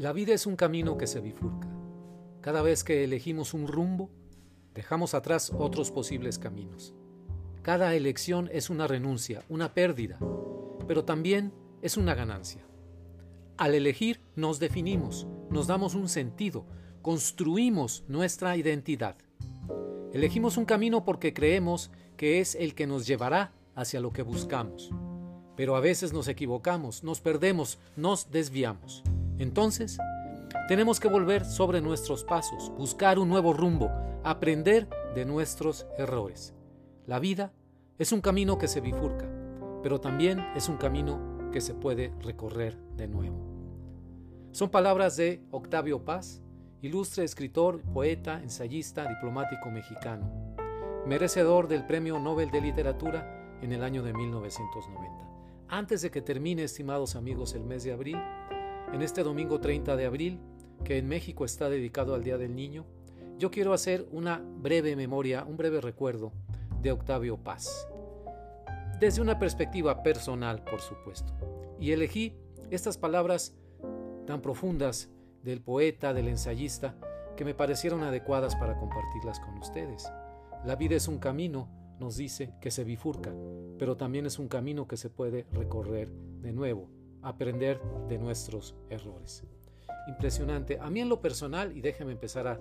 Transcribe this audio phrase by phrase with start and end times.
[0.00, 1.68] La vida es un camino que se bifurca.
[2.40, 4.08] Cada vez que elegimos un rumbo,
[4.72, 6.94] dejamos atrás otros posibles caminos.
[7.60, 10.18] Cada elección es una renuncia, una pérdida,
[10.88, 11.52] pero también
[11.82, 12.62] es una ganancia.
[13.58, 16.64] Al elegir nos definimos, nos damos un sentido,
[17.02, 19.16] construimos nuestra identidad.
[20.14, 24.90] Elegimos un camino porque creemos que es el que nos llevará hacia lo que buscamos.
[25.58, 29.04] Pero a veces nos equivocamos, nos perdemos, nos desviamos.
[29.40, 29.98] Entonces,
[30.68, 33.90] tenemos que volver sobre nuestros pasos, buscar un nuevo rumbo,
[34.22, 36.54] aprender de nuestros errores.
[37.06, 37.50] La vida
[37.98, 39.26] es un camino que se bifurca,
[39.82, 43.38] pero también es un camino que se puede recorrer de nuevo.
[44.52, 46.42] Son palabras de Octavio Paz,
[46.82, 50.30] ilustre escritor, poeta, ensayista, diplomático mexicano,
[51.06, 55.30] merecedor del Premio Nobel de Literatura en el año de 1990.
[55.72, 58.18] Antes de que termine, estimados amigos, el mes de abril,
[58.92, 60.40] en este domingo 30 de abril,
[60.84, 62.86] que en México está dedicado al Día del Niño,
[63.38, 66.32] yo quiero hacer una breve memoria, un breve recuerdo
[66.82, 67.86] de Octavio Paz.
[68.98, 71.32] Desde una perspectiva personal, por supuesto.
[71.78, 72.36] Y elegí
[72.70, 73.56] estas palabras
[74.26, 75.08] tan profundas
[75.42, 76.96] del poeta, del ensayista,
[77.36, 80.10] que me parecieron adecuadas para compartirlas con ustedes.
[80.64, 83.32] La vida es un camino, nos dice, que se bifurca,
[83.78, 89.44] pero también es un camino que se puede recorrer de nuevo aprender de nuestros errores.
[90.08, 90.78] Impresionante.
[90.80, 92.60] A mí en lo personal, y déjenme empezar a,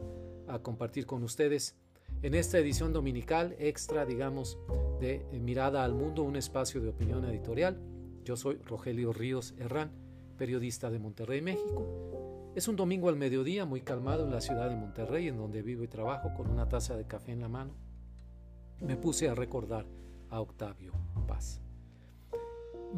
[0.62, 1.76] compartir con ustedes,
[2.24, 4.58] en esta edición dominical extra, digamos,
[5.00, 7.80] de Mirada al Mundo, un espacio de opinión editorial,
[8.26, 9.92] yo soy Rogelio Ríos Herrán,
[10.38, 12.52] periodista de Monterrey, México.
[12.56, 15.84] Es un domingo al mediodía, muy calmado en la ciudad de Monterrey, en donde vivo
[15.84, 17.74] y trabajo, con una taza de café en la mano.
[18.80, 19.86] Me puse a recordar
[20.30, 20.94] a Octavio
[21.28, 21.62] Paz.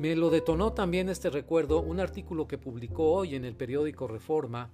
[0.02, 4.72] Me lo detonó también este recuerdo un artículo que publicó hoy en el periódico Reforma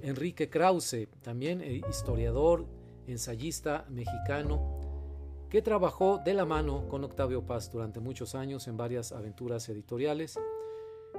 [0.00, 2.66] Enrique Krause, también eh, historiador,
[3.06, 9.12] ensayista mexicano, que trabajó de la mano con Octavio Paz durante muchos años en varias
[9.12, 10.36] aventuras editoriales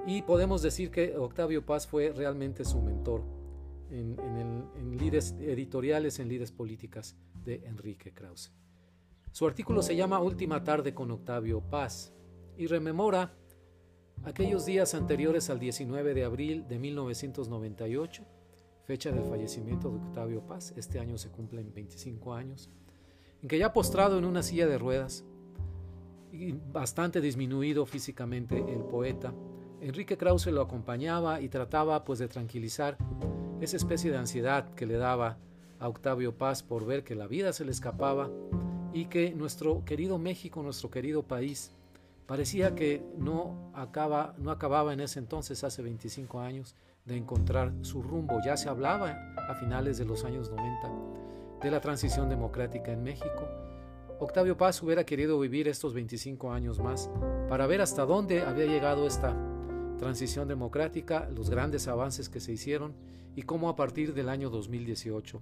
[0.05, 3.23] y podemos decir que Octavio Paz fue realmente su mentor
[3.91, 4.99] en, en,
[5.39, 8.51] editoriales, en líderes políticas de Enrique Krause.
[9.31, 12.13] Su artículo se llama Última tarde con Octavio Paz
[12.57, 13.33] y rememora
[14.23, 18.23] aquellos días anteriores al 19 de abril de 1998,
[18.85, 20.73] fecha del fallecimiento de Octavio Paz.
[20.75, 22.69] Este año se cumplen 25 años,
[23.41, 25.23] en que ya postrado en una silla de ruedas,
[26.31, 29.33] y bastante disminuido físicamente el poeta,
[29.81, 32.97] Enrique Krause lo acompañaba y trataba pues de tranquilizar
[33.59, 35.39] esa especie de ansiedad que le daba
[35.79, 38.29] a Octavio Paz por ver que la vida se le escapaba
[38.93, 41.71] y que nuestro querido México, nuestro querido país,
[42.31, 48.01] Parecía que no, acaba, no acababa en ese entonces, hace 25 años, de encontrar su
[48.01, 48.39] rumbo.
[48.41, 53.49] Ya se hablaba a finales de los años 90 de la transición democrática en México.
[54.21, 57.09] Octavio Paz hubiera querido vivir estos 25 años más
[57.49, 59.35] para ver hasta dónde había llegado esta
[59.99, 62.93] transición democrática, los grandes avances que se hicieron
[63.35, 65.41] y cómo a partir del año 2018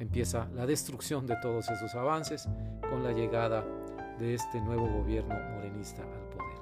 [0.00, 2.48] empieza la destrucción de todos esos avances
[2.90, 3.64] con la llegada
[4.18, 6.58] de este nuevo gobierno morenista al poder.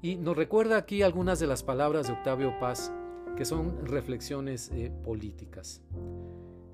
[0.00, 2.92] Y nos recuerda aquí algunas de las palabras de Octavio Paz,
[3.36, 5.80] que son reflexiones eh, políticas.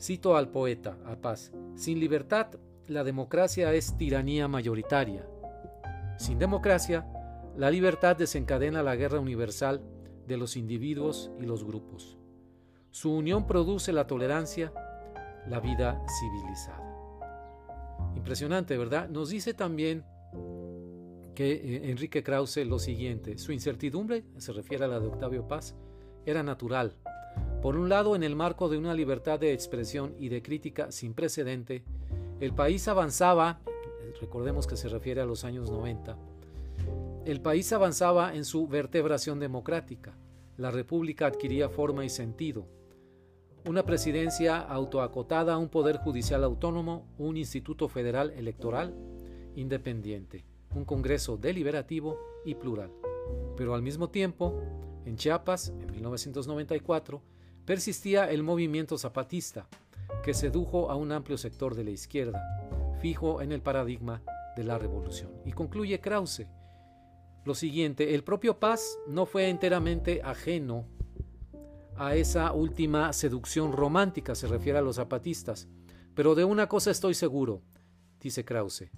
[0.00, 2.48] Cito al poeta, a Paz, sin libertad
[2.88, 5.26] la democracia es tiranía mayoritaria.
[6.16, 7.06] Sin democracia,
[7.54, 9.82] la libertad desencadena la guerra universal
[10.26, 12.16] de los individuos y los grupos.
[12.90, 14.72] Su unión produce la tolerancia,
[15.46, 16.87] la vida civilizada.
[18.28, 19.08] Impresionante, ¿verdad?
[19.08, 20.04] Nos dice también
[21.34, 25.74] que eh, Enrique Krause lo siguiente, su incertidumbre, se refiere a la de Octavio Paz,
[26.26, 26.94] era natural.
[27.62, 31.14] Por un lado, en el marco de una libertad de expresión y de crítica sin
[31.14, 31.84] precedente,
[32.38, 33.60] el país avanzaba,
[34.20, 36.18] recordemos que se refiere a los años 90,
[37.24, 40.18] el país avanzaba en su vertebración democrática,
[40.58, 42.66] la república adquiría forma y sentido,
[43.68, 48.94] una presidencia autoacotada, un poder judicial autónomo, un instituto federal electoral
[49.56, 52.90] independiente, un Congreso deliberativo y plural.
[53.58, 54.58] Pero al mismo tiempo,
[55.04, 57.20] en Chiapas, en 1994,
[57.66, 59.68] persistía el movimiento zapatista,
[60.22, 62.40] que sedujo a un amplio sector de la izquierda,
[63.02, 64.22] fijo en el paradigma
[64.56, 65.30] de la revolución.
[65.44, 66.46] Y concluye Krause.
[67.44, 70.86] Lo siguiente, el propio Paz no fue enteramente ajeno
[71.98, 75.68] a esa última seducción romántica, se refiere a los zapatistas.
[76.14, 77.62] Pero de una cosa estoy seguro,
[78.20, 78.90] dice Krause.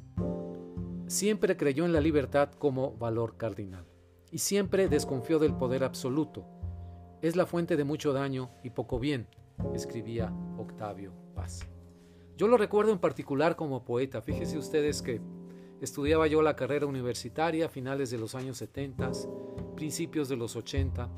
[1.06, 3.86] Siempre creyó en la libertad como valor cardinal
[4.30, 6.46] y siempre desconfió del poder absoluto.
[7.22, 9.28] es la fuente de mucho daño y poco bien,
[9.74, 11.60] escribía Octavio Paz.
[12.38, 14.22] Yo lo recuerdo en particular como poeta.
[14.22, 15.20] Fíjense ustedes que
[15.82, 19.10] estudiaba yo la carrera universitaria a finales de los años 70,
[19.76, 21.10] principios de los 80.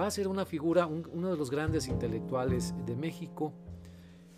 [0.00, 3.52] Paz era una figura, uno de los grandes intelectuales de México,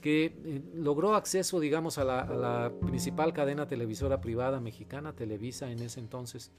[0.00, 6.00] que eh, logró acceso, digamos, a la, principal cadena televisora privada mexicana, Televisa en ese
[6.00, 6.50] entonces,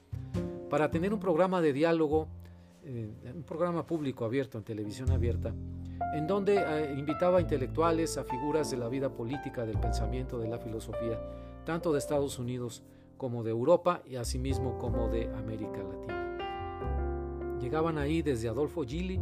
[0.70, 2.28] para tener un programa de diálogo,
[2.82, 5.52] eh, un programa público abierto, en televisión abierta,
[6.14, 10.48] en donde eh, invitaba a intelectuales, a figuras de la vida política, del pensamiento, de
[10.48, 11.20] la filosofía,
[11.66, 12.82] tanto de Estados Unidos
[13.18, 16.33] como de Europa y asimismo como de América Latina.
[17.64, 19.18] Llegaban ahí desde Adolfo Gili, eh,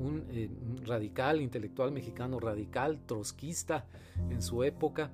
[0.00, 3.86] un, radical, intelectual mexicano radical, trotskista
[4.30, 5.12] en su época,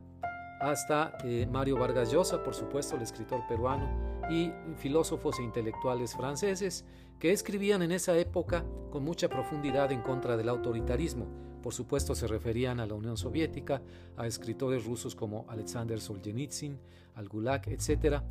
[0.62, 3.86] hasta eh, Mario Vargas Llosa, por supuesto, el escritor peruano,
[4.30, 6.86] y filósofos e intelectuales franceses
[7.18, 11.26] que escribían en esa época con mucha profundidad en contra del autoritarismo.
[11.62, 13.82] Por supuesto, se referían a la Unión Soviética,
[14.16, 16.78] a escritores rusos como Alexander Solzhenitsyn,
[17.14, 18.22] al Gulag, etc.,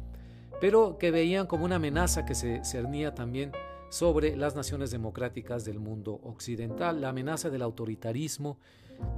[0.59, 3.51] pero que veían como una amenaza que se cernía también
[3.89, 8.59] sobre las naciones democráticas del mundo occidental, la amenaza del autoritarismo,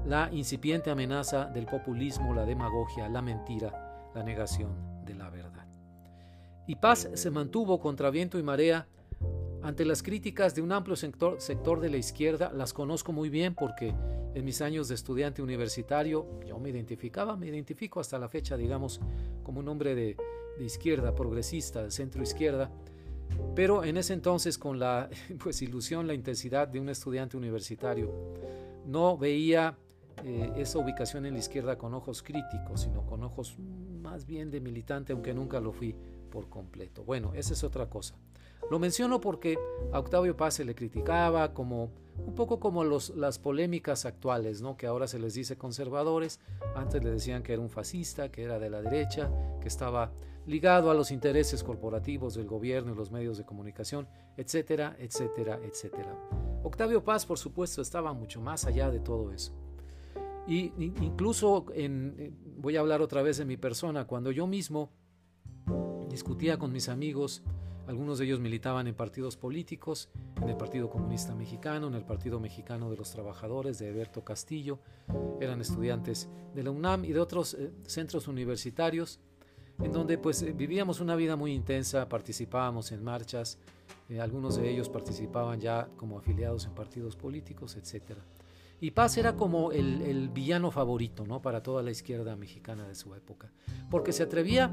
[0.06, 5.68] la incipiente amenaza del populismo, la demagogia, la mentira, la negación de la verdad.
[6.68, 8.88] Y Paz se mantuvo contra viento y marea
[9.62, 12.52] ante las críticas de un amplio sector, sector de la izquierda.
[12.54, 13.94] Las conozco muy bien porque
[14.34, 19.02] en mis años de estudiante universitario yo me identificaba, me identifico hasta la fecha, digamos,
[19.44, 20.16] como un hombre de,
[20.58, 22.72] de izquierda, progresista, de centro izquierda
[23.56, 25.10] pero en ese entonces, con la
[25.44, 28.12] pues, ilusión, la intensidad de un estudiante universitario,
[28.86, 29.78] no veía
[30.24, 33.58] eh, esa ubicación en la izquierda con ojos críticos, sino con ojos
[34.02, 35.96] más bien de militante, aunque nunca lo fui
[36.30, 37.04] por completo.
[37.04, 38.16] Bueno, esa es otra cosa.
[38.70, 39.58] Lo menciono porque
[39.92, 41.92] a Octavio Paz se le criticaba como
[42.26, 44.78] un poco como las polémicas actuales, ¿no?
[44.78, 46.40] que ahora se les dice conservadores,
[46.76, 49.30] antes le decían que era un fascista, que era de la derecha,
[49.60, 50.12] que estaba
[50.46, 54.08] ligado a los intereses corporativos del gobierno y los medios de comunicación,
[54.38, 56.18] etcétera, etcétera, etcétera.
[56.64, 59.54] Octavio Paz, por supuesto, estaba mucho más allá de todo eso.
[60.48, 64.92] Y incluso en, voy a hablar otra vez de mi persona, cuando yo mismo
[66.10, 67.44] discutía con mis amigos,
[67.88, 70.10] algunos de ellos militaban en partidos políticos,
[70.42, 74.80] en el Partido Comunista Mexicano, en el Partido Mexicano de los Trabajadores de Eberto Castillo,
[75.40, 79.20] eran estudiantes de la UNAM y de otros eh, centros universitarios
[79.84, 83.58] en donde pues eh, vivíamos una vida muy intensa, participábamos en marchas,
[84.10, 88.18] eh, algunos de ellos participaban ya como afiliados en partidos políticos, etc.
[88.80, 91.42] Y Paz era como el, villano favorito ¿no?
[91.42, 93.52] para toda la izquierda mexicana de su época,
[93.90, 94.72] porque se atrevía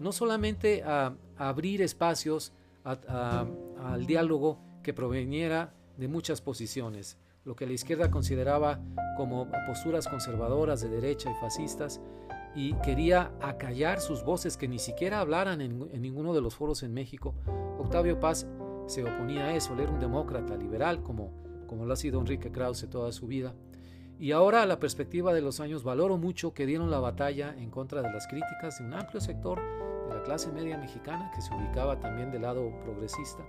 [0.00, 2.52] no solamente a, abrir espacios
[2.84, 8.80] al diálogo que proveniera de muchas posiciones, lo que la izquierda consideraba
[9.16, 12.00] como posturas conservadoras de derecha y fascistas,
[12.54, 16.92] y quería acallar sus voces que ni siquiera hablaran en, ninguno de los foros en
[16.92, 17.34] México.
[17.78, 18.46] Octavio Paz
[18.86, 21.32] se oponía a eso, él era un demócrata liberal como,
[21.66, 23.54] como lo ha sido Enrique Krause toda su vida.
[24.18, 27.70] Y ahora a la perspectiva de los años valoro mucho que dieron la batalla en
[27.70, 29.60] contra de las críticas de un amplio sector
[30.08, 33.44] de la clase media mexicana que se ubicaba también del lado progresista,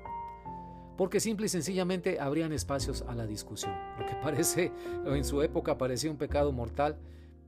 [0.98, 4.72] porque simple y sencillamente abrían espacios a la discusión, lo que parece
[5.06, 6.98] en su época parecía un pecado mortal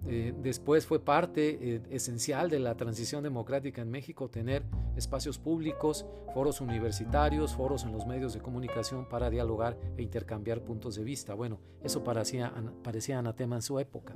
[0.07, 4.63] eh, después fue parte eh, esencial de la transición democrática en México tener
[4.95, 10.95] espacios públicos, foros universitarios, foros en los medios de comunicación para dialogar e intercambiar puntos
[10.95, 11.33] de vista.
[11.33, 14.13] Bueno, eso parecía, parecía anatema en su época.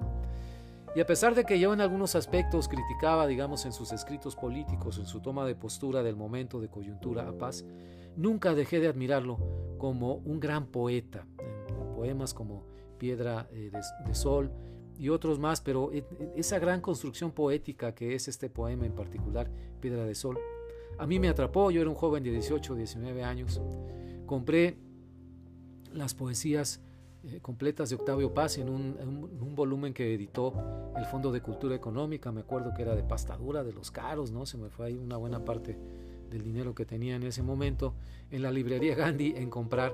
[0.96, 4.98] Y a pesar de que yo en algunos aspectos criticaba, digamos, en sus escritos políticos,
[4.98, 7.64] en su toma de postura del momento de coyuntura a paz,
[8.16, 9.38] nunca dejé de admirarlo
[9.78, 11.26] como un gran poeta,
[11.96, 12.66] poemas como
[12.98, 13.72] Piedra eh,
[14.06, 14.52] de Sol,
[15.00, 18.94] y otros más, pero e, e, esa gran construcción poética que es este poema en
[18.94, 20.38] particular, Piedra de Sol,
[20.98, 23.62] a mí me atrapó, yo era un joven de 18 o 19 años,
[24.26, 24.78] compré
[25.94, 26.82] las poesías
[27.24, 30.54] eh, completas de Octavio Paz en un, volumen que editó
[30.96, 34.46] el Fondo de Cultura Económica, me acuerdo que era de pastadura, de los caros, ¿no?
[34.46, 35.78] Se me fue ahí una buena parte
[36.30, 37.94] del dinero que tenía en ese momento
[38.32, 39.94] en la librería Gandhi en comprar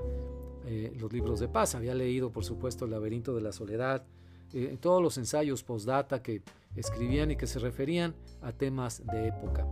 [0.68, 1.74] eh, los libros de Paz.
[1.74, 4.06] Había leído, por supuesto, El laberinto de la soledad,
[4.54, 6.42] eh, todos los ensayos postdata que
[6.76, 9.68] escribían y que se referían a temas de época.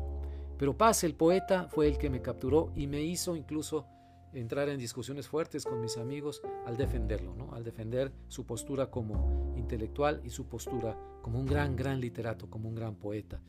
[0.57, 3.85] Pero Paz, el poeta, fue el que me capturó y me hizo incluso
[4.33, 7.53] entrar en discusiones fuertes con mis amigos al defenderlo, ¿no?
[7.53, 12.69] al defender su postura como intelectual y su postura como un gran, gran literato, como
[12.69, 13.41] un gran poeta.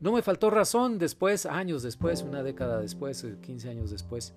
[0.00, 4.34] No me faltó razón después, años después, una década después, 15 eh, años después,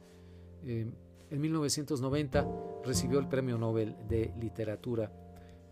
[0.64, 0.90] eh,
[1.32, 2.48] En 1990
[2.84, 5.12] recibió el Premio Nobel de Literatura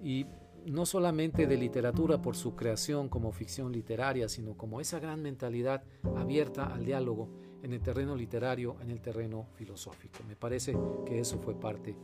[0.01, 0.25] y
[0.65, 5.83] no solamente de literatura por su creación como ficción literaria, sino como esa gran mentalidad
[6.15, 7.29] abierta al diálogo
[7.63, 10.19] en el terreno literario, en el terreno filosófico.
[10.27, 11.95] Me parece que eso fue parte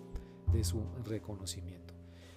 [0.52, 1.94] de su reconocimiento.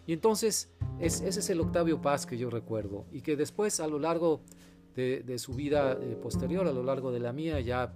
[0.06, 3.98] Y entonces ese es el Octavio Paz que yo recuerdo y que después a lo
[3.98, 4.42] largo
[4.94, 7.92] de, su vida eh, posterior, a lo largo de la mía, ya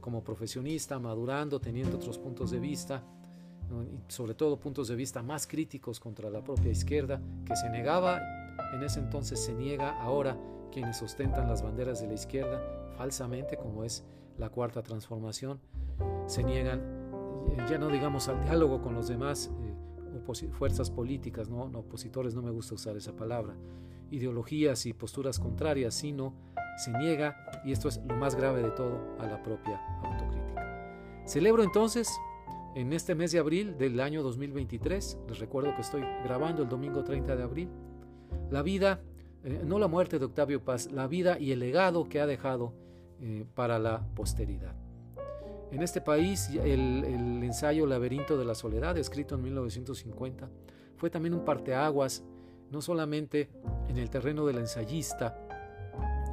[0.00, 3.04] como profesionista, madurando, teniendo otros puntos de vista,
[4.08, 8.20] sobre todo puntos de vista más críticos contra la propia izquierda, que se negaba,
[8.74, 10.38] en ese entonces se niega ahora
[10.72, 12.60] quienes ostentan las banderas de la izquierda
[12.96, 14.04] falsamente, como es
[14.38, 15.60] la cuarta transformación,
[16.26, 16.80] se niegan,
[17.48, 21.68] eh, ya no digamos al diálogo con los demás eh, fuerzas políticas, ¿no?
[21.68, 23.54] no opositores, no me gusta usar esa palabra,
[24.10, 26.34] ideologías y posturas contrarias, sino
[26.76, 31.24] se niega, y esto es lo más grave de todo, a la propia autocrítica.
[31.26, 32.08] Celebro entonces,
[32.76, 37.02] en este mes de abril del año 2023, les recuerdo que estoy grabando el domingo
[37.02, 37.70] 30 de abril,
[38.50, 39.00] la vida,
[39.44, 42.74] eh, no la muerte de Octavio Paz, la vida y el legado que ha dejado
[43.18, 44.74] eh, para la posteridad.
[45.70, 50.50] En este país, el, el ensayo Laberinto de la Soledad, escrito en 1950,
[50.98, 52.24] fue también un parteaguas
[52.70, 53.48] no solamente
[53.88, 55.34] en el terreno del ensayista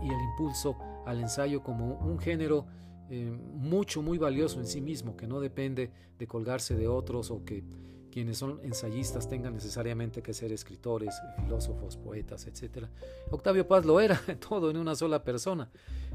[0.04, 2.66] y el impulso al ensayo como un género
[3.10, 7.44] eh, mucho, muy valioso en sí mismo, que no depende de colgarse de otros o
[7.44, 7.64] que
[8.12, 12.88] quienes son ensayistas tengan necesariamente que ser escritores, filósofos, poetas, etc.
[13.32, 15.72] Octavio Paz lo era todo en una sola persona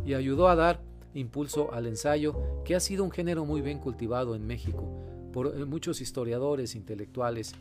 [0.06, 0.80] y ayudó a dar
[1.14, 4.84] impulso al ensayo, que ha sido un género muy bien cultivado en México
[5.32, 7.54] por eh, muchos historiadores, intelectuales,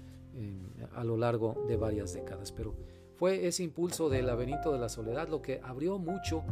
[0.94, 2.52] a lo largo de varias décadas.
[2.52, 2.76] Pero
[3.16, 6.44] fue ese impulso del laberinto de la soledad lo que abrió mucho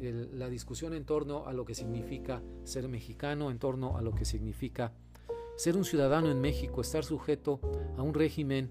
[0.00, 4.24] la discusión en torno a lo que significa ser mexicano, en torno a lo que
[4.24, 4.92] significa
[5.56, 7.60] ser un ciudadano en México, estar sujeto
[7.96, 8.70] a un régimen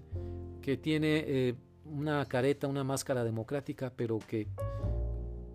[0.60, 4.48] que tiene eh, una careta, una máscara democrática, pero que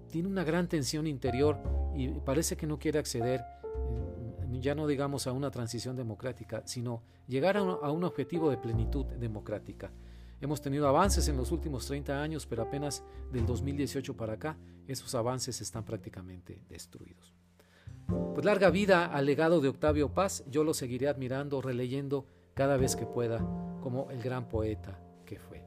[0.09, 1.57] tiene una gran tensión interior
[1.95, 3.41] y parece que no quiere acceder
[4.61, 9.91] ya no digamos a una transición democrática, sino llegar a un, objetivo de plenitud democrática.
[10.41, 15.15] Hemos tenido avances en los últimos 30 años, pero apenas del 2018 para acá, esos
[15.15, 17.33] avances están prácticamente destruidos.
[18.07, 22.95] Pues larga vida al legado de Octavio Paz, yo lo seguiré admirando, releyendo cada vez
[22.95, 23.39] que pueda,
[23.81, 25.63] como el gran poeta que fue.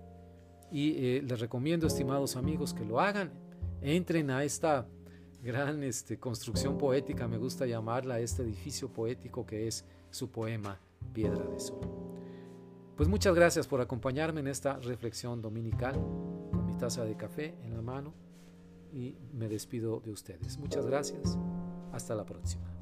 [0.70, 3.32] Y eh, les recomiendo, estimados amigos, que lo hagan,
[3.80, 4.86] entren a esta
[5.42, 10.80] gran este, construcción poética, me gusta llamarla, este edificio poético que es su poema
[11.12, 12.17] Piedra de Sol.
[12.98, 15.94] Pues muchas gracias por acompañarme en esta reflexión dominical
[16.50, 18.12] con mi taza de café en la mano
[18.92, 20.58] y me despido de ustedes.
[20.58, 21.38] Muchas gracias.
[21.92, 22.77] Hasta la próxima.